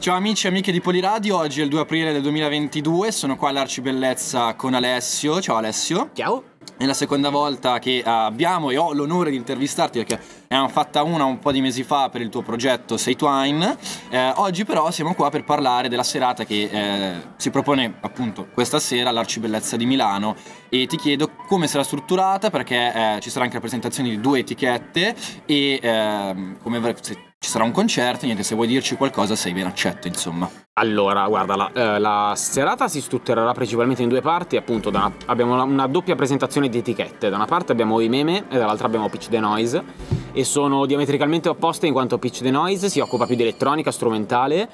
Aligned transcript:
Ciao 0.00 0.16
amici 0.16 0.46
e 0.46 0.48
amiche 0.48 0.72
di 0.72 0.80
Poliradio, 0.80 1.36
oggi 1.36 1.60
è 1.60 1.62
il 1.62 1.68
2 1.68 1.80
aprile 1.80 2.10
del 2.10 2.22
2022, 2.22 3.12
sono 3.12 3.36
qua 3.36 3.50
all'Arcibellezza 3.50 4.54
con 4.54 4.72
Alessio. 4.72 5.42
Ciao 5.42 5.56
Alessio. 5.56 6.08
Ciao. 6.14 6.42
È 6.78 6.86
la 6.86 6.94
seconda 6.94 7.28
volta 7.28 7.78
che 7.78 8.02
abbiamo 8.02 8.70
e 8.70 8.78
ho 8.78 8.94
l'onore 8.94 9.28
di 9.28 9.36
intervistarti 9.36 9.98
perché 9.98 10.14
ne 10.14 10.56
abbiamo 10.56 10.68
fatta 10.68 11.02
una 11.02 11.24
un 11.24 11.38
po' 11.38 11.52
di 11.52 11.60
mesi 11.60 11.82
fa 11.82 12.08
per 12.08 12.22
il 12.22 12.30
tuo 12.30 12.40
progetto 12.40 12.96
Say 12.96 13.14
Twine. 13.14 13.76
Eh, 14.08 14.32
oggi 14.36 14.64
però 14.64 14.90
siamo 14.90 15.12
qua 15.12 15.28
per 15.28 15.44
parlare 15.44 15.90
della 15.90 16.02
serata 16.02 16.46
che 16.46 16.70
eh, 16.72 17.14
si 17.36 17.50
propone 17.50 17.98
appunto 18.00 18.48
questa 18.54 18.78
sera 18.78 19.10
all'Arcibellezza 19.10 19.76
di 19.76 19.84
Milano 19.84 20.34
e 20.70 20.86
ti 20.86 20.96
chiedo 20.96 21.30
come 21.46 21.66
sarà 21.66 21.84
strutturata 21.84 22.48
perché 22.48 22.92
eh, 22.94 23.20
ci 23.20 23.28
sarà 23.28 23.44
anche 23.44 23.56
la 23.56 23.60
presentazione 23.60 24.08
di 24.08 24.18
due 24.18 24.38
etichette 24.38 25.14
e 25.44 25.78
ehm, 25.82 26.56
come 26.62 26.94
se 27.02 27.28
ci 27.42 27.48
sarà 27.48 27.64
un 27.64 27.72
concerto, 27.72 28.26
niente, 28.26 28.42
se 28.42 28.54
vuoi 28.54 28.66
dirci 28.66 28.96
qualcosa 28.96 29.34
sei 29.34 29.54
ben 29.54 29.64
accetto, 29.64 30.06
insomma. 30.06 30.48
Allora, 30.74 31.26
guarda, 31.26 31.56
la, 31.56 31.70
eh, 31.72 31.98
la 31.98 32.34
serata 32.36 32.86
si 32.86 33.00
strutturerà 33.00 33.50
principalmente 33.52 34.02
in 34.02 34.10
due 34.10 34.20
parti, 34.20 34.58
appunto 34.58 34.90
una, 34.90 35.10
abbiamo 35.24 35.54
una, 35.54 35.62
una, 35.62 35.86
doppia 35.86 36.14
presentazione 36.14 36.68
di 36.68 36.76
etichette, 36.76 37.30
da 37.30 37.36
una 37.36 37.46
parte 37.46 37.72
abbiamo 37.72 37.98
i 38.00 38.10
meme 38.10 38.44
e 38.50 38.58
dall'altra 38.58 38.86
abbiamo 38.86 39.08
Pitch 39.08 39.28
the 39.28 39.40
Noise 39.40 39.82
e 40.32 40.44
sono 40.44 40.84
diametricalmente 40.84 41.48
opposte 41.48 41.86
in 41.86 41.94
quanto 41.94 42.18
Pitch 42.18 42.42
the 42.42 42.50
Noise 42.50 42.90
si 42.90 43.00
occupa 43.00 43.24
più 43.24 43.36
di 43.36 43.42
elettronica 43.42 43.90
strumentale 43.90 44.68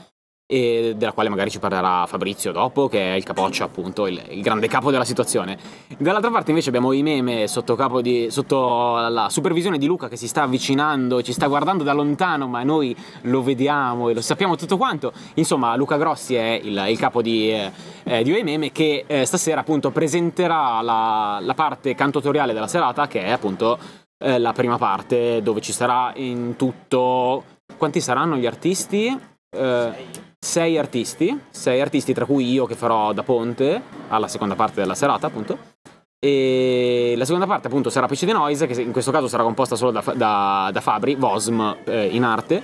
e 0.48 0.94
della 0.96 1.10
quale 1.10 1.28
magari 1.28 1.50
ci 1.50 1.58
parlerà 1.58 2.06
Fabrizio 2.06 2.52
dopo, 2.52 2.88
che 2.88 3.12
è 3.12 3.16
il 3.16 3.24
capoccia 3.24 3.64
appunto, 3.64 4.06
il, 4.06 4.22
il, 4.30 4.42
grande 4.42 4.68
capo 4.68 4.92
della 4.92 5.04
situazione. 5.04 5.58
Dall'altra 5.98 6.30
parte 6.30 6.50
invece 6.50 6.68
abbiamo 6.68 6.92
i 6.92 7.02
meme 7.02 7.48
sotto, 7.48 7.76
di, 8.00 8.28
sotto, 8.30 9.08
la 9.08 9.28
supervisione 9.28 9.76
di 9.76 9.86
Luca 9.86 10.08
che 10.08 10.16
si 10.16 10.28
sta 10.28 10.42
avvicinando, 10.42 11.20
ci 11.20 11.32
sta 11.32 11.48
guardando 11.48 11.82
da 11.82 11.92
lontano, 11.92 12.46
ma 12.46 12.62
noi 12.62 12.96
lo 13.22 13.42
vediamo 13.42 14.08
e 14.08 14.14
lo 14.14 14.20
sappiamo 14.20 14.54
tutto 14.54 14.76
quanto. 14.76 15.12
Insomma, 15.34 15.74
Luca 15.74 15.96
Grossi 15.96 16.36
è 16.36 16.60
il, 16.62 16.84
il 16.88 16.98
capo 16.98 17.22
di, 17.22 17.50
eh, 17.50 18.22
di 18.22 18.42
Meme 18.42 18.70
che 18.70 19.04
eh, 19.04 19.24
stasera 19.24 19.62
appunto 19.62 19.90
presenterà 19.90 20.80
la, 20.80 21.38
la 21.42 21.54
parte 21.54 21.96
cantatoriale 21.96 22.52
della 22.52 22.68
serata, 22.68 23.08
che 23.08 23.22
è 23.22 23.32
appunto 23.32 23.78
eh, 24.18 24.38
la 24.38 24.52
prima 24.52 24.78
parte 24.78 25.42
dove 25.42 25.60
ci 25.60 25.72
sarà 25.72 26.12
in 26.14 26.54
tutto... 26.56 27.42
Quanti 27.76 28.00
saranno 28.00 28.36
gli 28.36 28.46
artisti? 28.46 29.08
Eh, 29.50 29.90
sei 30.46 30.78
artisti, 30.78 31.38
sei 31.50 31.80
artisti 31.80 32.14
tra 32.14 32.24
cui 32.24 32.50
io 32.50 32.66
che 32.66 32.76
farò 32.76 33.12
da 33.12 33.24
ponte 33.24 33.82
alla 34.08 34.28
seconda 34.28 34.54
parte 34.54 34.80
della 34.80 34.94
serata 34.94 35.26
appunto. 35.26 35.74
E 36.18 37.14
la 37.16 37.24
seconda 37.24 37.46
parte 37.46 37.66
appunto 37.66 37.90
sarà 37.90 38.06
PC 38.06 38.24
The 38.24 38.32
Noise, 38.32 38.66
che 38.66 38.80
in 38.80 38.92
questo 38.92 39.10
caso 39.10 39.26
sarà 39.26 39.42
composta 39.42 39.74
solo 39.74 39.90
da, 39.90 40.02
da, 40.14 40.70
da 40.72 40.80
Fabri, 40.80 41.16
Vosm 41.16 41.60
eh, 41.84 42.06
in 42.06 42.22
arte, 42.22 42.62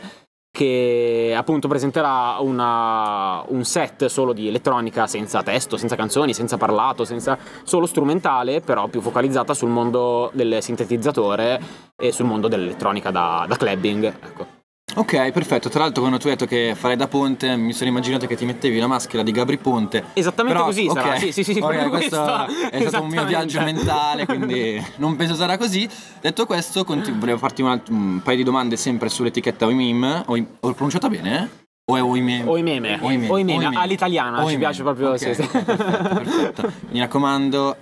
che 0.51 1.35
appunto 1.37 1.67
presenterà 1.67 2.37
una, 2.39 3.43
un 3.49 3.65
set 3.65 4.07
solo 4.07 4.33
di 4.33 4.47
elettronica 4.47 5.09
senza 5.09 5.43
testo, 5.43 5.77
senza 5.77 5.97
canzoni, 5.97 6.33
senza 6.33 6.57
parlato, 6.57 7.05
senza, 7.05 7.37
solo 7.65 7.87
strumentale, 7.87 8.61
però 8.61 8.87
più 8.87 9.01
focalizzata 9.01 9.55
sul 9.55 9.71
mondo 9.71 10.31
del 10.35 10.63
sintetizzatore 10.63 11.61
e 12.01 12.13
sul 12.13 12.27
mondo 12.27 12.47
dell'elettronica 12.47 13.11
da, 13.11 13.45
da 13.49 13.57
clubbing. 13.57 14.05
Ecco. 14.05 14.62
Ok, 14.95 15.31
perfetto. 15.31 15.69
Tra 15.71 15.81
l'altro, 15.81 16.03
quando 16.03 16.19
tu 16.19 16.27
hai 16.27 16.35
detto 16.35 16.47
che 16.47 16.75
farei 16.77 16.97
da 16.97 17.09
ponte, 17.09 17.57
mi 17.57 17.73
sono 17.73 17.89
immaginato 17.89 18.27
che 18.27 18.37
ti 18.37 18.45
mettevi 18.45 18.79
la 18.79 18.87
maschera 18.87 19.23
di 19.23 19.33
Gabri 19.33 19.57
Ponte. 19.57 20.05
Esattamente 20.13 20.59
Però, 20.59 20.69
così 20.71 20.87
okay. 20.87 21.03
sarà. 21.03 21.19
Sì, 21.19 21.33
sì, 21.33 21.45
sì. 21.45 21.59
Okay, 21.61 21.89
questo 21.89 22.47
è 22.71 22.81
stato 22.81 23.03
un 23.03 23.09
mio 23.09 23.25
viaggio 23.25 23.61
mentale, 23.63 24.27
quindi 24.27 24.85
non 24.97 25.17
penso 25.17 25.35
sarà 25.35 25.57
così. 25.57 25.89
Detto 26.21 26.45
questo, 26.45 26.85
continu- 26.85 27.19
volevo 27.19 27.39
farti 27.39 27.63
un, 27.63 27.69
altro, 27.69 27.95
un, 27.95 28.21
paio 28.23 28.37
di 28.37 28.43
domande 28.43 28.77
sempre 28.77 29.09
sull'etichetta 29.09 29.65
Oimim. 29.65 30.25
Ho, 30.27 30.47
ho 30.61 30.73
pronunciato 30.73 31.09
bene? 31.09 31.61
O 31.91 31.97
è 31.97 32.03
Oimeme? 32.03 32.49
Oimeme. 32.49 32.99
Oimeme. 33.01 33.31
Oimeme. 33.31 33.71
All'italiana, 33.75 34.45
Oimeme. 34.45 34.53
ci 34.53 34.59
piace 34.59 34.83
proprio. 34.83 35.13
Okay. 35.13 35.35
Sì, 35.35 35.43
sì. 35.43 35.49
Perfetto, 35.49 36.15
perfetto. 36.15 36.73
Mi 36.91 37.01
raccomando, 37.01 37.77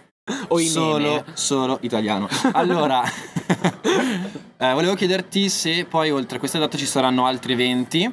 solo, 0.59 1.25
solo 1.35 1.79
italiano. 1.83 2.29
Allora, 2.53 3.03
eh, 4.57 4.73
volevo 4.73 4.95
chiederti 4.95 5.49
se 5.49 5.85
poi 5.85 6.11
oltre 6.11 6.37
a 6.37 6.39
questa 6.39 6.59
data 6.59 6.77
ci 6.77 6.87
saranno 6.87 7.27
altri 7.27 7.53
eventi. 7.53 8.13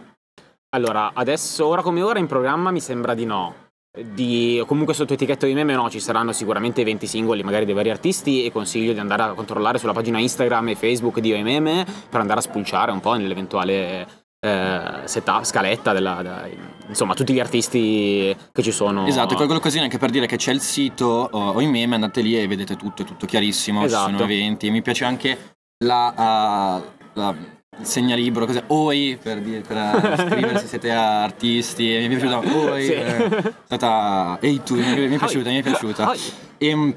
Allora, 0.69 1.11
adesso, 1.13 1.65
ora 1.65 1.81
come 1.81 2.01
ora 2.01 2.19
in 2.19 2.27
programma 2.27 2.71
mi 2.71 2.81
sembra 2.81 3.13
di 3.13 3.25
no. 3.25 3.65
Di, 3.97 4.63
comunque 4.67 4.93
sotto 4.93 5.13
etichetta 5.13 5.47
di 5.47 5.53
meme 5.53 5.73
no, 5.73 5.89
ci 5.89 5.99
saranno 5.99 6.31
sicuramente 6.31 6.81
eventi 6.81 7.07
singoli 7.07 7.41
magari 7.41 7.65
dei 7.65 7.73
vari 7.73 7.89
artisti 7.89 8.45
e 8.45 8.51
consiglio 8.51 8.93
di 8.93 8.99
andare 8.99 9.23
a 9.23 9.33
controllare 9.33 9.79
sulla 9.79 9.93
pagina 9.93 10.19
Instagram 10.19 10.67
e 10.67 10.75
Facebook 10.75 11.19
di 11.19 11.33
OMM 11.33 11.83
per 12.09 12.19
andare 12.19 12.39
a 12.39 12.43
spulciare 12.43 12.91
un 12.91 12.99
po' 12.99 13.15
nell'eventuale 13.15 14.07
eh, 14.39 15.01
setup, 15.05 15.43
scaletta 15.43 15.93
della, 15.93 16.21
da, 16.21 16.47
insomma 16.87 17.13
tutti 17.13 17.33
gli 17.33 17.39
artisti 17.39 18.35
che 18.51 18.61
ci 18.61 18.71
sono 18.71 19.05
esatto 19.05 19.35
colgo 19.35 19.53
l'occasione 19.53 19.85
anche 19.85 19.97
per 19.97 20.09
dire 20.09 20.25
che 20.25 20.37
c'è 20.37 20.51
il 20.51 20.61
sito 20.61 21.29
o, 21.31 21.49
o 21.49 21.61
in 21.61 21.69
meme 21.69 21.95
andate 21.95 22.21
lì 22.21 22.39
e 22.39 22.47
vedete 22.47 22.75
tutto 22.75 23.01
è 23.01 23.05
tutto 23.05 23.25
chiarissimo 23.25 23.83
esatto. 23.83 24.09
ci 24.09 24.11
sono 24.11 24.17
esatto. 24.17 24.31
eventi 24.31 24.69
mi 24.71 24.81
piace 24.81 25.05
anche 25.05 25.55
la, 25.79 26.81
uh, 26.83 27.09
la 27.13 27.35
segnalibro, 27.81 28.45
cos'è? 28.45 28.63
Oi 28.67 29.19
per, 29.21 29.41
dire, 29.41 29.61
per 29.61 29.77
uh, 29.77 30.15
scrivere 30.27 30.59
se 30.59 30.67
siete 30.67 30.91
artisti. 30.91 31.83
Mi 31.83 32.05
è 32.05 32.17
piaciuta. 32.17 32.71
Oi. 32.71 32.83
Sì. 32.83 32.91
Eh, 32.93 33.53
stata. 33.65 34.37
Ehi 34.41 34.63
tu, 34.63 34.75
mi, 34.75 34.83
è 34.83 35.17
piaciuta, 35.17 35.49
mi 35.49 35.59
è 35.59 35.63
piaciuta. 35.63 36.13
E, 36.57 36.95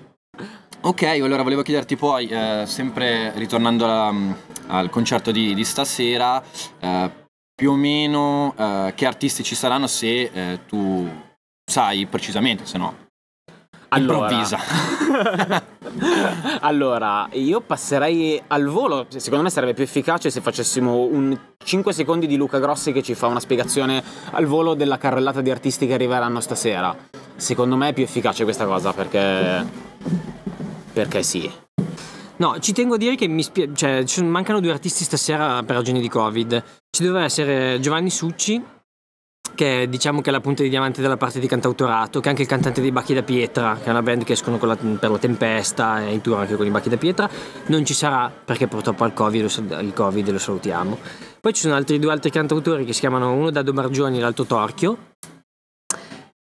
ok, 0.81 1.03
allora 1.03 1.43
volevo 1.43 1.63
chiederti 1.63 1.97
poi, 1.97 2.29
eh, 2.29 2.63
sempre 2.67 3.33
ritornando 3.37 3.85
alla, 3.85 4.15
al 4.69 4.89
concerto 4.89 5.31
di, 5.31 5.55
di 5.55 5.65
stasera, 5.65 6.43
eh, 6.81 7.11
più 7.61 7.73
o 7.73 7.75
meno 7.75 8.55
eh, 8.57 8.95
che 8.97 9.05
artisti 9.05 9.43
ci 9.43 9.55
saranno 9.55 9.87
se 9.87 10.31
eh, 10.33 10.61
tu 10.67 11.07
sai 11.63 12.07
precisamente, 12.07 12.65
se 12.65 12.79
no 12.79 13.09
allora. 13.89 14.31
improvvisa. 14.31 14.59
allora, 16.61 17.29
io 17.33 17.61
passerei 17.61 18.43
al 18.47 18.65
volo, 18.65 19.09
secondo 19.15 19.45
me 19.45 19.51
sarebbe 19.51 19.75
più 19.75 19.85
efficace 19.85 20.31
se 20.31 20.41
facessimo 20.41 21.03
un 21.03 21.39
5 21.63 21.93
secondi 21.93 22.27
di 22.27 22.37
Luca 22.37 22.59
Grossi 22.59 22.93
che 22.93 23.03
ci 23.03 23.15
fa 23.15 23.27
una 23.27 23.41
spiegazione 23.41 24.03
al 24.31 24.47
volo 24.47 24.73
della 24.73 24.97
carrellata 24.97 25.43
di 25.43 25.51
artisti 25.51 25.87
che 25.87 25.93
arriveranno 25.93 26.41
stasera. 26.41 26.97
Secondo 27.37 27.77
me 27.77 27.89
è 27.89 27.93
più 27.93 28.05
efficace 28.05 28.45
questa 28.45 28.65
cosa 28.65 28.95
perché... 28.95 29.67
perché 30.95 31.23
sì. 31.23 31.69
No, 32.41 32.59
ci 32.59 32.73
tengo 32.73 32.95
a 32.95 32.97
dire 32.97 33.17
che 33.17 33.29
mi 33.29 33.43
spie- 33.43 33.69
cioè, 33.75 34.03
mancano 34.23 34.61
due 34.61 34.71
artisti 34.71 35.05
stasera 35.05 35.63
per 35.63 35.77
ragioni 35.77 36.01
di 36.01 36.09
Covid. 36.09 36.65
Ci 36.91 37.05
doveva 37.05 37.25
essere 37.25 37.79
Giovanni 37.81 38.09
Succi, 38.09 38.65
che 39.55 39.87
diciamo 39.91 40.23
che 40.23 40.31
è 40.31 40.33
la 40.33 40.41
punta 40.41 40.63
di 40.63 40.71
diamante 40.71 41.03
della 41.03 41.19
parte 41.19 41.39
di 41.39 41.47
cantautorato, 41.47 42.21
che 42.21 42.27
è 42.27 42.31
anche 42.31 42.43
il 42.43 42.49
cantante 42.49 42.81
dei 42.81 42.93
Bacchi 42.93 43.13
da 43.13 43.23
Pietra, 43.23 43.77
che 43.77 43.89
è 43.89 43.91
una 43.91 44.01
band 44.01 44.25
che 44.25 44.33
escono 44.33 44.59
la, 44.59 44.75
per 44.75 45.11
la 45.11 45.19
Tempesta 45.19 46.01
e 46.01 46.15
in 46.15 46.23
tour 46.23 46.39
anche 46.39 46.57
con 46.57 46.65
i 46.65 46.71
Bacchi 46.71 46.89
da 46.89 46.97
Pietra. 46.97 47.29
Non 47.67 47.85
ci 47.85 47.93
sarà 47.93 48.31
perché 48.31 48.67
purtroppo 48.69 49.05
al 49.05 49.13
COVID, 49.13 49.79
il 49.83 49.93
COVID 49.93 50.31
lo 50.31 50.39
salutiamo. 50.39 50.99
Poi 51.43 51.53
ci 51.53 51.61
sono 51.61 51.75
altri 51.75 51.99
due 51.99 52.11
altri 52.11 52.31
cantautori 52.31 52.87
che 52.87 52.95
si 52.95 53.01
chiamano 53.01 53.35
uno 53.35 53.51
Dado 53.51 53.75
Margioni 53.75 54.17
e 54.17 54.21
l'altro 54.23 54.45
Torchio, 54.45 55.10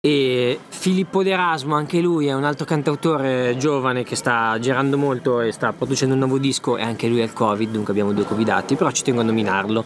e 0.06 0.60
Filippo 0.68 1.24
D'Erasmo, 1.24 1.74
anche 1.74 2.00
lui 2.00 2.28
è 2.28 2.32
un 2.32 2.44
altro 2.44 2.64
cantautore 2.64 3.56
giovane 3.58 4.04
che 4.04 4.14
sta 4.14 4.56
girando 4.60 4.96
molto 4.96 5.40
e 5.40 5.50
sta 5.50 5.72
producendo 5.72 6.14
un 6.14 6.20
nuovo 6.20 6.38
disco 6.38 6.76
e 6.76 6.82
anche 6.82 7.08
lui 7.08 7.22
ha 7.22 7.24
il 7.24 7.32
Covid, 7.32 7.68
dunque 7.68 7.90
abbiamo 7.90 8.12
due 8.12 8.24
Covidati, 8.24 8.76
però 8.76 8.92
ci 8.92 9.02
tengo 9.02 9.22
a 9.22 9.24
nominarlo. 9.24 9.84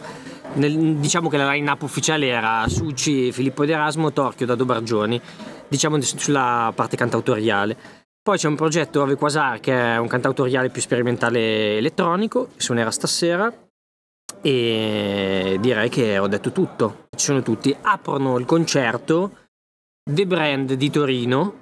Nel, 0.56 0.96
diciamo 0.96 1.30
che 1.30 1.38
la 1.38 1.50
line-up 1.50 1.80
ufficiale 1.80 2.26
era 2.26 2.66
Succi, 2.68 3.32
Filippo 3.32 3.64
D'Erasmo, 3.64 4.12
Torchio, 4.12 4.44
Dado 4.44 4.66
Bargioni, 4.66 5.18
diciamo 5.66 5.98
sulla 6.02 6.70
parte 6.74 6.98
cantautoriale. 6.98 7.74
Poi 8.22 8.36
c'è 8.36 8.46
un 8.46 8.56
progetto 8.56 9.00
Ave 9.00 9.14
Quasar 9.14 9.58
che 9.60 9.72
è 9.72 9.96
un 9.96 10.06
cantautoriale 10.06 10.68
più 10.68 10.82
sperimentale 10.82 11.78
elettronico, 11.78 12.48
suonerà 12.56 12.90
stasera 12.90 13.50
e 14.42 15.56
direi 15.58 15.88
che 15.88 16.18
ho 16.18 16.28
detto 16.28 16.52
tutto. 16.52 17.06
Ci 17.16 17.24
sono 17.24 17.40
tutti. 17.40 17.74
Aprono 17.80 18.36
il 18.36 18.44
concerto 18.44 19.48
The 20.10 20.26
Brand 20.26 20.72
di 20.72 20.90
Torino, 20.90 21.54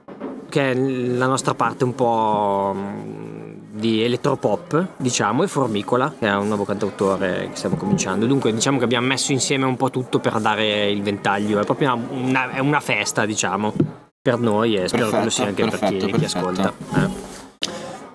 che 0.49 0.71
è 0.71 0.75
la 0.75 1.27
nostra 1.27 1.55
parte 1.55 1.85
un 1.85 1.95
po' 1.95 2.75
mm, 2.75 3.53
di 3.73 4.03
elettropop, 4.03 4.93
diciamo, 4.97 5.43
e 5.43 5.49
Formicola, 5.49 6.15
che 6.19 6.27
è 6.27 6.35
un 6.35 6.47
nuovo 6.47 6.65
cantautore 6.65 7.49
che 7.51 7.57
stiamo 7.57 7.77
cominciando. 7.77 8.25
Dunque, 8.25 8.53
diciamo 8.55 8.79
che 8.79 8.85
abbiamo 8.85 9.07
messo 9.07 9.33
insieme 9.33 9.67
un 9.67 9.77
po' 9.77 9.91
tutto 9.91 10.19
per 10.19 10.41
dare 10.41 10.91
il 10.91 11.03
ventaglio. 11.03 11.61
È 11.61 11.65
proprio 11.65 11.93
una, 11.93 12.09
una, 12.11 12.51
è 12.53 12.59
una 12.61 12.81
festa, 12.81 13.27
diciamo, 13.27 13.75
per 14.23 14.39
noi 14.39 14.77
e 14.77 14.89
spero 14.89 15.11
perfetto, 15.11 15.19
che 15.19 15.25
lo 15.25 15.31
sia 15.31 15.45
anche 15.45 15.63
perfetto, 15.65 16.07
per 16.07 16.15
chi, 16.15 16.19
chi 16.19 16.25
ascolta. 16.25 16.73
Eh. 16.95 17.37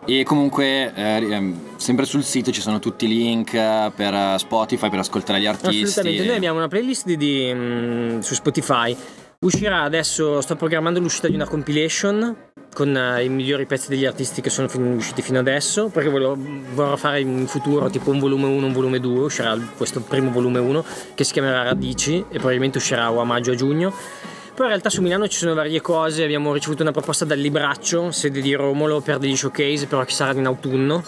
E 0.06 0.24
comunque, 0.24 0.94
eh, 0.96 1.32
ehm, 1.32 1.60
sempre 1.76 2.06
sul 2.06 2.24
sito 2.24 2.52
ci 2.52 2.60
sono 2.60 2.80
tutti 2.80 3.06
i 3.06 3.08
link 3.08 3.54
eh, 3.54 3.92
per 3.96 4.40
Spotify 4.40 4.90
per 4.90 5.00
ascoltare 5.00 5.40
gli 5.40 5.46
artisti. 5.46 5.84
Assolutamente, 5.84 6.26
noi 6.26 6.36
abbiamo 6.36 6.58
una 6.58 6.68
playlist 6.68 7.06
di, 7.06 7.18
di, 7.18 7.52
mm, 7.54 8.20
su 8.20 8.34
Spotify 8.34 8.98
Uscirà 9.44 9.82
adesso, 9.82 10.40
sto 10.40 10.56
programmando 10.56 11.02
l'uscita 11.02 11.28
di 11.28 11.36
una 11.36 11.46
compilation 11.46 12.34
con 12.74 12.96
uh, 12.96 13.22
i 13.22 13.28
migliori 13.28 13.66
pezzi 13.66 13.90
degli 13.90 14.06
artisti 14.06 14.40
che 14.40 14.50
sono 14.50 14.70
usciti 14.96 15.22
fino 15.22 15.38
adesso, 15.38 15.90
perché 15.90 16.08
volevo, 16.08 16.38
vorrò 16.74 16.96
fare 16.96 17.20
in 17.20 17.46
futuro 17.46 17.90
tipo 17.90 18.10
un 18.10 18.20
volume 18.20 18.48
1, 18.48 18.66
un 18.66 18.72
volume 18.72 19.02
2, 19.02 19.20
uscirà 19.26 19.58
questo 19.76 20.00
primo 20.00 20.32
volume 20.32 20.60
1 20.60 20.86
che 21.14 21.26
si 21.26 21.34
chiamerà 21.34 21.64
Radici 21.64 22.20
e 22.30 22.36
probabilmente 22.36 22.78
uscirà 22.78 23.12
o 23.12 23.20
a 23.20 23.26
maggio 23.26 23.52
o 23.52 23.54
a 23.54 23.58
giugno. 23.58 23.90
Poi 23.90 24.66
in 24.66 24.68
realtà 24.68 24.90
su 24.90 25.02
Milano 25.02 25.28
ci 25.28 25.40
sono 25.40 25.54
varie 25.54 25.82
cose, 25.82 26.24
abbiamo 26.24 26.54
ricevuto 26.54 26.82
una 26.82 26.92
proposta 26.92 27.26
dal 27.26 27.38
Libraccio, 27.38 28.12
sede 28.12 28.40
di 28.40 28.54
Romolo, 28.54 29.02
per 29.02 29.18
degli 29.18 29.36
showcase, 29.36 29.88
però 29.88 30.06
che 30.06 30.12
saranno 30.14 30.40
in 30.40 30.46
autunno. 30.46 31.04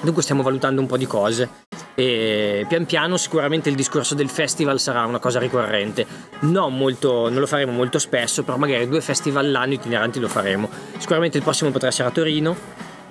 Dunque 0.00 0.22
stiamo 0.22 0.42
valutando 0.42 0.80
un 0.80 0.86
po' 0.86 0.96
di 0.96 1.06
cose 1.06 1.66
e 1.94 2.64
pian 2.68 2.86
piano 2.86 3.16
sicuramente 3.16 3.68
il 3.68 3.74
discorso 3.74 4.14
del 4.14 4.28
festival 4.28 4.78
sarà 4.78 5.04
una 5.04 5.18
cosa 5.18 5.40
ricorrente. 5.40 6.06
Non, 6.40 6.76
molto, 6.76 7.28
non 7.28 7.40
lo 7.40 7.46
faremo 7.46 7.72
molto 7.72 7.98
spesso, 7.98 8.44
però 8.44 8.56
magari 8.56 8.86
due 8.88 9.00
festival 9.00 9.50
l'anno 9.50 9.72
itineranti 9.72 10.20
lo 10.20 10.28
faremo. 10.28 10.68
Sicuramente 10.98 11.38
il 11.38 11.42
prossimo 11.42 11.70
potrà 11.70 11.88
essere 11.88 12.08
a 12.08 12.12
Torino 12.12 12.56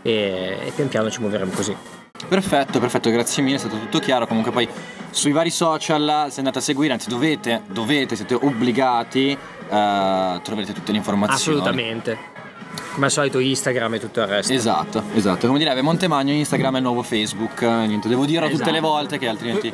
e, 0.01 0.57
e 0.65 0.71
pian 0.73 0.87
piano 0.87 1.09
ci 1.09 1.19
muoveremo 1.19 1.51
così. 1.51 1.75
Perfetto, 2.29 2.79
perfetto, 2.79 3.09
grazie 3.09 3.43
mille, 3.43 3.57
è 3.57 3.59
stato 3.59 3.77
tutto 3.77 3.99
chiaro. 3.99 4.25
Comunque 4.25 4.53
poi 4.53 4.67
sui 5.09 5.33
vari 5.33 5.51
social 5.51 6.27
se 6.29 6.39
andate 6.39 6.59
a 6.59 6.61
seguire, 6.61 6.93
anzi 6.93 7.09
dovete, 7.09 7.63
dovete, 7.69 8.15
siete 8.15 8.35
obbligati, 8.35 9.37
uh, 9.63 10.41
troverete 10.41 10.71
tutte 10.71 10.91
le 10.91 10.97
informazioni. 10.97 11.57
Assolutamente 11.59 12.35
come 12.93 13.05
al 13.05 13.11
solito 13.11 13.39
Instagram 13.39 13.95
e 13.95 13.99
tutto 13.99 14.21
il 14.21 14.27
resto. 14.27 14.53
Esatto, 14.53 15.03
esatto. 15.13 15.47
Come 15.47 15.59
direbbe 15.59 15.81
Montemagno, 15.81 16.33
Instagram 16.33 16.75
è 16.75 16.77
il 16.77 16.83
nuovo 16.83 17.03
Facebook. 17.03 17.61
Niente, 17.61 18.07
devo 18.07 18.25
dirlo 18.25 18.45
esatto. 18.45 18.59
tutte 18.59 18.71
le 18.71 18.77
esatto. 18.77 18.93
volte 18.93 19.17
che 19.17 19.27
altrimenti. 19.27 19.71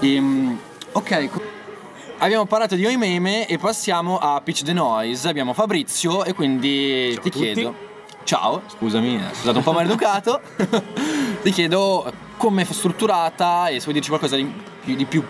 ehm, 0.00 0.58
ok. 0.92 1.28
Abbiamo 2.18 2.46
parlato 2.46 2.76
di 2.76 2.86
Oimeme 2.86 3.46
e 3.46 3.58
passiamo 3.58 4.18
a 4.18 4.40
Pitch 4.40 4.62
the 4.62 4.72
Noise. 4.72 5.28
Abbiamo 5.28 5.52
Fabrizio 5.52 6.24
e 6.24 6.32
quindi 6.32 7.12
Ciao 7.14 7.22
ti 7.22 7.30
chiedo. 7.30 7.74
Ciao, 8.24 8.62
scusami, 8.66 9.18
sono 9.18 9.34
stato 9.34 9.58
un 9.58 9.64
po' 9.64 9.72
maleducato. 9.72 10.40
ti 11.42 11.50
chiedo 11.52 12.10
come 12.36 12.62
è 12.62 12.64
strutturata 12.64 13.68
e 13.68 13.74
se 13.74 13.82
vuoi 13.82 13.94
dirci 13.94 14.08
qualcosa 14.08 14.36
di, 14.36 14.52
di 14.82 15.04
più. 15.04 15.22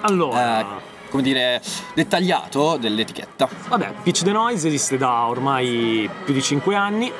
Allora. 0.00 0.60
Eh, 0.60 0.94
come 1.08 1.22
dire, 1.22 1.60
dettagliato 1.94 2.76
dell'etichetta. 2.76 3.48
Vabbè, 3.68 3.92
Pitch 4.02 4.22
the 4.22 4.32
Noise 4.32 4.68
esiste 4.68 4.96
da 4.96 5.26
ormai 5.26 6.08
più 6.24 6.34
di 6.34 6.42
5 6.42 6.74
anni. 6.74 7.12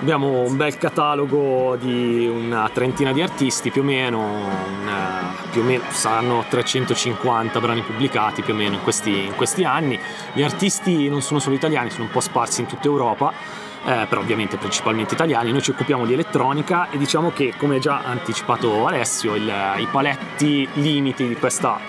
Abbiamo 0.00 0.40
un 0.40 0.56
bel 0.56 0.78
catalogo 0.78 1.76
di 1.76 2.26
una 2.26 2.70
trentina 2.72 3.12
di 3.12 3.20
artisti, 3.20 3.70
più 3.70 3.82
o 3.82 3.84
meno, 3.84 4.18
un, 4.18 4.90
più 5.50 5.60
o 5.60 5.64
meno 5.64 5.82
saranno 5.90 6.42
350 6.48 7.60
brani 7.60 7.82
pubblicati 7.82 8.40
più 8.40 8.54
o 8.54 8.56
meno 8.56 8.76
in 8.76 8.82
questi, 8.82 9.26
in 9.26 9.34
questi 9.34 9.64
anni. 9.64 10.00
Gli 10.32 10.42
artisti 10.42 11.08
non 11.10 11.20
sono 11.20 11.38
solo 11.38 11.54
italiani, 11.54 11.90
sono 11.90 12.04
un 12.04 12.10
po' 12.10 12.20
sparsi 12.20 12.62
in 12.62 12.66
tutta 12.66 12.86
Europa. 12.86 13.32
Eh, 13.82 14.06
però 14.08 14.20
ovviamente 14.20 14.58
principalmente 14.58 15.14
italiani, 15.14 15.52
noi 15.52 15.62
ci 15.62 15.70
occupiamo 15.70 16.04
di 16.04 16.12
elettronica 16.12 16.90
e 16.90 16.98
diciamo 16.98 17.30
che 17.30 17.54
come 17.56 17.78
già 17.78 18.02
anticipato 18.04 18.86
Alessio 18.86 19.34
il, 19.34 19.50
i 19.78 19.86
paletti 19.90 20.68
limiti 20.74 21.34
questa 21.36 21.80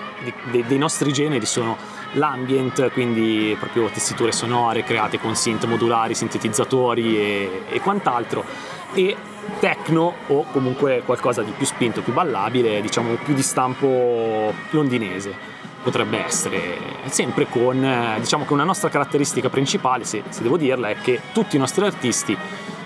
di, 0.50 0.64
dei 0.66 0.78
nostri 0.78 1.12
generi 1.12 1.44
sono 1.44 1.76
l'ambient, 2.12 2.90
quindi 2.92 3.56
proprio 3.58 3.88
tessiture 3.88 4.32
sonore 4.32 4.84
create 4.84 5.18
con 5.18 5.34
synth 5.34 5.64
modulari, 5.66 6.14
sintetizzatori 6.14 7.16
e, 7.16 7.62
e 7.68 7.80
quant'altro, 7.80 8.44
e 8.94 9.16
techno 9.58 10.14
o 10.28 10.44
comunque 10.52 11.02
qualcosa 11.04 11.42
di 11.42 11.52
più 11.56 11.66
spinto, 11.66 12.02
più 12.02 12.12
ballabile, 12.12 12.80
diciamo 12.80 13.14
più 13.14 13.34
di 13.34 13.42
stampo 13.42 14.52
londinese 14.70 15.50
potrebbe 15.82 16.24
essere 16.24 16.78
sempre 17.06 17.48
con 17.48 17.84
diciamo 18.20 18.44
che 18.44 18.52
una 18.52 18.62
nostra 18.62 18.88
caratteristica 18.88 19.48
principale 19.48 20.04
se, 20.04 20.22
se 20.28 20.42
devo 20.42 20.56
dirla 20.56 20.90
è 20.90 20.96
che 21.02 21.20
tutti 21.32 21.56
i 21.56 21.58
nostri 21.58 21.84
artisti 21.84 22.36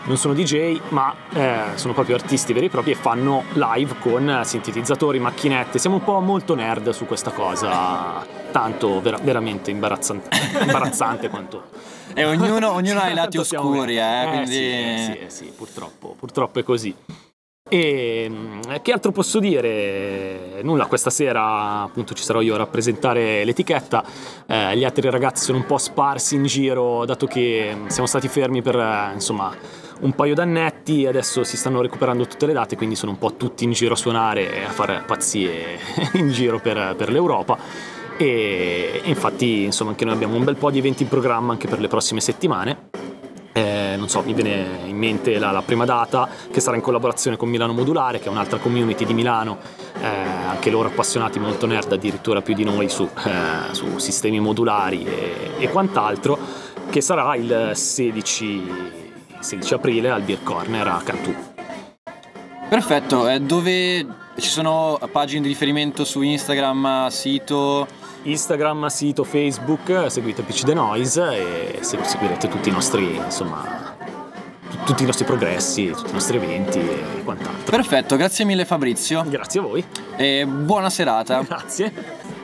non 0.07 0.17
sono 0.17 0.35
DJ, 0.35 0.81
ma 0.91 1.15
eh, 1.33 1.61
sono 1.75 1.93
proprio 1.93 2.15
artisti 2.15 2.53
veri 2.53 2.67
e 2.67 2.71
propri 2.71 2.93
e 2.93 2.95
fanno 2.95 3.43
live 3.55 3.97
con 3.99 4.41
sintetizzatori, 4.45 5.19
macchinette. 5.19 5.79
Siamo 5.79 5.97
un 5.97 6.05
po' 6.05 6.21
molto 6.21 6.55
nerd 6.55 6.91
su 6.91 7.07
questa 7.07 7.33
cosa, 7.33 8.25
tanto 8.53 9.01
vera- 9.01 9.19
veramente 9.21 9.71
imbarazzante, 9.71 10.29
imbarazzante 10.61 11.29
quanto. 11.31 11.65
E 12.19 12.25
ognuno, 12.25 12.73
ognuno 12.73 13.01
ha 13.01 13.11
i 13.11 13.15
lati 13.15 13.37
oscuri, 13.37 13.99
eh, 13.99 14.23
eh, 14.23 14.27
quindi... 14.27 14.51
sì, 14.51 14.63
eh, 14.63 14.97
sì, 14.99 15.19
eh, 15.19 15.31
sì, 15.31 15.53
purtroppo, 15.55 16.17
purtroppo 16.19 16.59
è 16.59 16.63
così. 16.63 16.95
E 17.69 18.27
mm, 18.31 18.61
che 18.81 18.93
altro 18.93 19.13
posso 19.13 19.39
dire? 19.39 20.61
Nulla, 20.63 20.87
questa 20.87 21.11
sera 21.11 21.83
appunto 21.83 22.15
ci 22.15 22.23
sarò 22.23 22.41
io 22.41 22.55
a 22.55 22.57
rappresentare 22.57 23.45
l'etichetta. 23.45 24.03
Eh, 24.47 24.79
gli 24.79 24.85
altri 24.85 25.11
ragazzi 25.11 25.45
sono 25.45 25.59
un 25.59 25.67
po' 25.67 25.77
sparsi 25.77 26.37
in 26.37 26.45
giro, 26.45 27.05
dato 27.05 27.27
che 27.27 27.73
mm, 27.75 27.87
siamo 27.89 28.07
stati 28.07 28.29
fermi 28.29 28.63
per 28.63 28.77
eh, 28.77 29.11
insomma 29.13 29.55
un 29.99 30.13
paio 30.15 30.35
d'annetti 30.35 31.07
adesso 31.07 31.45
si 31.45 31.57
stanno 31.59 31.83
recuperando 31.83 32.27
tutte 32.27 32.47
le 32.47 32.55
date, 32.55 32.77
quindi 32.77 32.97
sono 32.97 33.13
un 33.13 33.19
po' 33.19 33.35
tutti 33.35 33.65
in 33.65 33.73
giro 33.73 33.93
a 33.93 33.97
suonare 33.97 34.55
e 34.55 34.65
a 34.65 34.71
fare 34.71 35.03
pazzie 35.07 35.79
in 36.15 36.31
giro 36.31 36.61
per, 36.61 36.95
per 36.97 37.11
l'Europa. 37.11 37.95
E 38.19 39.01
infatti, 39.05 39.65
insomma, 39.65 39.91
anche 39.91 40.05
noi 40.05 40.15
abbiamo 40.15 40.37
un 40.37 40.45
bel 40.45 40.57
po' 40.57 40.71
di 40.71 40.79
eventi 40.79 41.03
in 41.03 41.09
programma 41.09 41.53
anche 41.53 41.69
per 41.69 41.81
le 41.81 41.89
prossime 41.89 42.21
settimane. 42.21 42.89
Eh, 43.53 43.95
non 43.97 44.09
so, 44.09 44.23
mi 44.23 44.35
viene 44.35 44.81
in 44.85 44.97
mente 44.97 45.39
la, 45.39 45.51
la, 45.51 45.63
prima 45.63 45.87
data 45.87 46.29
che 46.51 46.61
sarà 46.61 46.77
in 46.77 46.83
collaborazione 46.83 47.39
con 47.39 47.49
Milano 47.49 47.73
Modulare, 47.73 48.19
che 48.19 48.27
è 48.27 48.29
un'altra 48.29 48.59
community 48.59 49.07
di 49.07 49.15
Milano, 49.15 49.59
eh, 49.99 50.07
anche 50.07 50.69
loro 50.69 50.89
appassionati 50.89 51.39
molto 51.39 51.67
nerd, 51.67 51.91
addirittura 51.91 52.43
più 52.43 52.55
di 52.55 52.65
noi 52.65 52.91
su, 52.91 53.09
eh, 53.25 53.73
su 53.75 53.99
sistemi 53.99 54.41
modulari 54.41 55.05
e, 55.05 55.53
e 55.59 55.71
quant'altro, 55.71 56.39
che 56.91 57.01
sarà 57.01 57.35
il 57.35 57.71
16 57.73 59.05
16 59.47 59.75
aprile 59.75 60.11
al 60.11 60.23
Beer 60.23 60.43
Corner 60.43 60.89
a 60.89 61.01
Cantù. 61.05 61.35
Perfetto, 62.69 63.29
eh, 63.29 63.41
dove 63.41 64.05
ci 64.39 64.49
sono 64.49 64.99
pagine 65.13 65.43
di 65.43 65.49
riferimento 65.49 66.05
su 66.05 66.21
Instagram, 66.21 67.07
sito? 67.09 67.87
Instagram, 68.31 68.87
sito, 68.87 69.25
Facebook, 69.25 70.11
seguite 70.11 70.43
Pitch 70.43 70.65
the 70.65 70.75
Noise 70.75 71.79
e 71.79 71.79
seguirete 71.83 72.49
tutti 72.49 72.69
i 72.69 72.73
nostri, 72.73 73.17
insomma, 73.17 73.95
tutti 74.85 75.03
i 75.03 75.07
nostri 75.07 75.25
progressi, 75.25 75.91
tutti 75.91 76.11
i 76.11 76.13
nostri 76.13 76.37
eventi 76.37 76.79
e 76.79 77.23
quant'altro. 77.25 77.71
Perfetto, 77.71 78.17
grazie 78.17 78.45
mille 78.45 78.65
Fabrizio. 78.65 79.25
Grazie 79.27 79.61
a 79.61 79.63
voi. 79.63 79.85
E 80.17 80.47
buona 80.47 80.91
serata. 80.91 81.41
Grazie. 81.43 81.93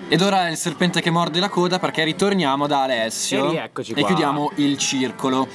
Ed 0.08 0.20
ora 0.20 0.46
è 0.46 0.50
il 0.50 0.56
serpente 0.56 1.00
che 1.00 1.10
morde 1.10 1.40
la 1.40 1.48
coda 1.48 1.78
perché 1.78 2.04
ritorniamo 2.04 2.66
da 2.66 2.82
Alessio 2.82 3.50
e, 3.50 3.70
e 3.94 4.04
chiudiamo 4.04 4.52
il 4.56 4.76
circolo. 4.76 5.48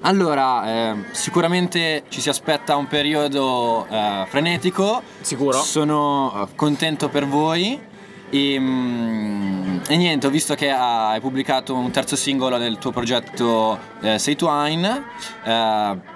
Allora, 0.00 0.66
eh, 0.66 0.94
sicuramente 1.12 2.04
ci 2.08 2.20
si 2.20 2.28
aspetta 2.28 2.76
un 2.76 2.86
periodo 2.86 3.86
eh, 3.88 4.24
frenetico. 4.28 5.02
Sicuro. 5.20 5.58
Sono 5.58 6.46
eh, 6.48 6.54
contento 6.54 7.08
per 7.08 7.26
voi. 7.26 7.92
E, 8.34 8.58
mm, 8.58 9.78
e, 9.86 9.96
niente, 9.96 10.26
ho 10.26 10.30
visto 10.30 10.56
che 10.56 10.68
hai 10.68 11.20
pubblicato 11.20 11.72
un 11.72 11.92
terzo 11.92 12.16
singolo 12.16 12.58
del 12.58 12.78
tuo 12.78 12.90
progetto 12.90 13.78
eh, 14.00 14.18
Say 14.18 14.34
Twine. 14.34 15.04
Eh, 15.44 16.12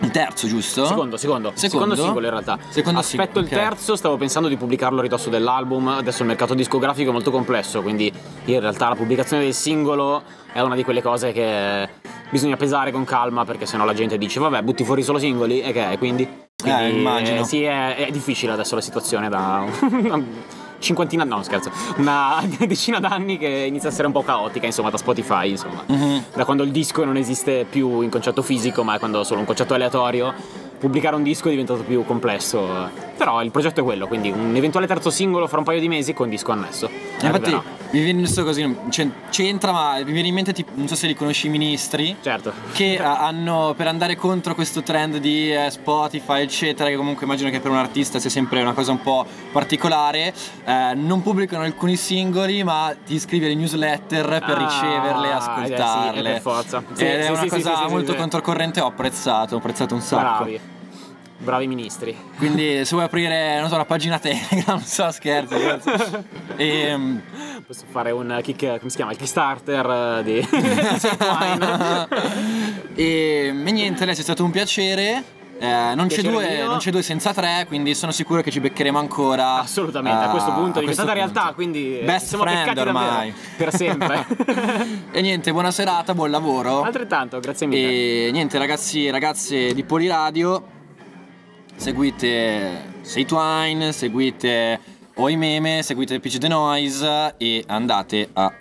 il 0.00 0.10
terzo, 0.10 0.48
giusto? 0.48 0.84
Secondo, 0.84 1.16
secondo. 1.16 1.52
Secondo, 1.54 1.94
secondo 1.94 1.94
singolo 1.94 2.24
in 2.24 2.32
realtà. 2.32 2.58
Secondo 2.70 2.98
Aspetto 2.98 3.38
sing- 3.38 3.46
il 3.46 3.52
okay. 3.52 3.68
terzo, 3.68 3.94
stavo 3.94 4.16
pensando 4.16 4.48
di 4.48 4.56
pubblicarlo 4.56 4.98
a 4.98 5.02
ridosso 5.02 5.30
dell'album. 5.30 5.86
Adesso 5.86 6.22
il 6.22 6.28
mercato 6.28 6.54
discografico 6.54 7.10
è 7.10 7.12
molto 7.12 7.30
complesso, 7.30 7.82
quindi 7.82 8.12
in 8.46 8.58
realtà 8.58 8.88
la 8.88 8.96
pubblicazione 8.96 9.44
del 9.44 9.54
singolo 9.54 10.24
è 10.52 10.58
una 10.58 10.74
di 10.74 10.82
quelle 10.82 11.02
cose 11.02 11.30
che 11.30 11.88
bisogna 12.30 12.56
pesare 12.56 12.90
con 12.90 13.04
calma 13.04 13.44
perché 13.44 13.64
sennò 13.64 13.84
la 13.84 13.94
gente 13.94 14.18
dice 14.18 14.40
vabbè 14.40 14.62
butti 14.62 14.82
fuori 14.82 15.04
solo 15.04 15.18
singoli 15.18 15.60
e 15.60 15.70
che 15.72 15.90
è 15.90 15.98
quindi? 15.98 16.26
quindi 16.60 16.82
eh, 16.82 16.88
immagino. 16.88 17.40
Eh, 17.42 17.44
sì, 17.44 17.62
è, 17.62 17.94
è, 17.94 18.10
difficile 18.10 18.50
adesso 18.52 18.74
la 18.74 18.80
situazione 18.80 19.28
da 19.28 19.64
cinquantina, 20.84 21.24
no 21.24 21.42
scherzo, 21.42 21.70
una 21.96 22.42
decina 22.66 23.00
d'anni 23.00 23.38
che 23.38 23.48
inizia 23.48 23.88
a 23.88 23.92
essere 23.92 24.06
un 24.06 24.12
po' 24.12 24.22
caotica 24.22 24.66
insomma 24.66 24.90
da 24.90 24.98
Spotify 24.98 25.50
insomma. 25.50 25.82
Mm-hmm. 25.90 26.18
Da 26.34 26.44
quando 26.44 26.62
il 26.62 26.70
disco 26.70 27.04
non 27.04 27.16
esiste 27.16 27.66
più 27.68 28.02
in 28.02 28.10
concetto 28.10 28.42
fisico 28.42 28.84
ma 28.84 28.94
è 28.94 28.98
quando 28.98 29.22
è 29.22 29.24
solo 29.24 29.40
un 29.40 29.46
concetto 29.46 29.74
aleatorio 29.74 30.62
pubblicare 30.84 31.16
un 31.16 31.22
disco 31.22 31.46
è 31.46 31.50
diventato 31.50 31.82
più 31.82 32.04
complesso. 32.04 32.90
Però 33.16 33.42
il 33.42 33.50
progetto 33.50 33.80
è 33.80 33.82
quello, 33.82 34.06
quindi 34.06 34.30
un 34.30 34.54
eventuale 34.54 34.86
terzo 34.86 35.08
singolo 35.08 35.46
fra 35.46 35.58
un 35.58 35.64
paio 35.64 35.80
di 35.80 35.88
mesi 35.88 36.12
con 36.12 36.28
disco 36.28 36.52
annesso. 36.52 37.13
Infatti 37.26 37.82
mi 37.94 38.02
viene 38.02 38.20
questo 38.20 38.42
così, 38.42 38.76
c'entra, 39.30 39.70
ma 39.70 39.98
mi 39.98 40.12
viene 40.12 40.28
in 40.28 40.34
mente, 40.34 40.52
tipo, 40.52 40.72
non 40.74 40.88
so 40.88 40.96
se 40.96 41.06
li 41.06 41.14
conosci 41.14 41.46
i 41.46 41.50
ministri. 41.50 42.16
Certo. 42.20 42.52
Che 42.72 42.98
hanno, 43.00 43.74
per 43.76 43.86
andare 43.86 44.16
contro 44.16 44.54
questo 44.54 44.82
trend 44.82 45.18
di 45.18 45.52
eh, 45.52 45.70
Spotify, 45.70 46.42
eccetera, 46.42 46.90
che 46.90 46.96
comunque 46.96 47.24
immagino 47.24 47.50
che 47.50 47.60
per 47.60 47.70
un 47.70 47.76
artista 47.76 48.18
sia 48.18 48.30
sempre 48.30 48.60
una 48.62 48.72
cosa 48.72 48.90
un 48.90 49.00
po' 49.00 49.24
particolare, 49.52 50.34
eh, 50.64 50.92
non 50.96 51.22
pubblicano 51.22 51.62
alcuni 51.62 51.94
singoli, 51.94 52.64
ma 52.64 52.94
ti 53.06 53.14
iscrivi 53.14 53.44
alle 53.44 53.54
newsletter 53.54 54.26
per 54.26 54.56
ah, 54.56 54.58
riceverle 54.58 55.28
e 55.28 55.32
ascoltarle. 55.32 56.20
Eh 56.20 56.24
sì, 56.24 56.30
per 56.32 56.40
forza. 56.40 56.82
Sì, 56.94 57.04
Ed 57.04 57.20
sì, 57.20 57.26
è 57.26 57.30
una 57.30 57.46
cosa 57.46 57.88
molto 57.88 58.14
controcorrente, 58.16 58.80
ho 58.80 58.86
apprezzato, 58.86 59.54
ho 59.54 59.58
apprezzato 59.58 59.94
un 59.94 60.00
sacco. 60.00 60.44
Bravi. 60.44 60.73
Bravi 61.44 61.66
ministri. 61.66 62.16
Quindi 62.38 62.84
se 62.84 62.94
vuoi 62.94 63.04
aprire, 63.04 63.60
non 63.60 63.68
so, 63.68 63.76
la 63.76 63.84
pagina 63.84 64.18
Telegram, 64.18 64.64
non 64.66 64.80
so, 64.80 65.10
scherzo. 65.10 65.54
E, 66.56 66.78
ehm, 66.86 67.22
Posso 67.66 67.84
fare 67.88 68.10
un 68.10 68.40
kick, 68.42 68.78
come 68.78 68.90
si 68.90 68.96
chiama? 68.96 69.12
Il 69.12 69.16
Kickstarter 69.16 70.22
di 70.22 70.36
e, 72.94 73.46
e 73.48 73.52
niente, 73.52 74.04
lei 74.04 74.14
è 74.14 74.20
stato 74.20 74.44
un 74.44 74.50
piacere. 74.50 75.24
Eh, 75.58 75.94
non, 75.94 76.08
c'è 76.08 76.20
due, 76.20 76.64
non, 76.64 76.76
c'è 76.78 76.90
due, 76.90 77.00
senza 77.00 77.32
tre, 77.32 77.64
quindi 77.66 77.94
sono 77.94 78.12
sicuro 78.12 78.42
che 78.42 78.50
ci 78.50 78.60
beccheremo 78.60 78.98
ancora. 78.98 79.60
Assolutamente, 79.60 80.24
uh, 80.24 80.28
a 80.28 80.30
questo 80.30 80.52
punto 80.52 80.78
è 80.78 80.80
diventata 80.82 81.14
realtà, 81.14 81.52
quindi 81.54 82.00
best 82.04 82.26
siamo 82.26 82.44
friend 82.44 82.76
ormai. 82.76 83.32
Per 83.56 83.74
sempre. 83.74 84.26
e 85.10 85.20
niente, 85.22 85.50
buona 85.50 85.70
serata, 85.70 86.12
buon 86.12 86.30
lavoro. 86.30 86.82
Altrettanto, 86.82 87.40
grazie 87.40 87.66
mille. 87.66 88.26
E 88.26 88.30
niente, 88.30 88.58
ragazzi 88.58 89.06
e 89.06 89.10
ragazze 89.10 89.72
di 89.72 89.84
Poliradio, 89.84 90.64
seguite 91.76 92.92
Seitwine, 93.02 93.92
seguite 93.92 94.80
Oi 95.16 95.36
Meme, 95.36 95.82
seguite 95.82 96.18
PC 96.18 96.38
The 96.38 96.48
Noise 96.48 97.34
e 97.38 97.62
andate 97.66 98.30
a 98.32 98.52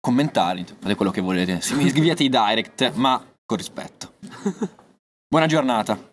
commentare, 0.00 0.64
fate 0.78 0.94
quello 0.94 1.10
che 1.10 1.20
volete. 1.20 1.60
Scrivete 1.60 2.24
i 2.24 2.28
direct, 2.28 2.92
ma 2.94 3.22
con 3.44 3.56
rispetto. 3.58 4.14
Buona 5.28 5.46
giornata. 5.46 6.09